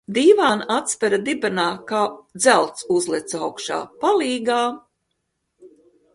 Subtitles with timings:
[0.15, 1.99] Dīvāna atspere dibenā, kā
[2.45, 3.79] dzelts uzlecu augšā.
[4.07, 4.59] Palīgā!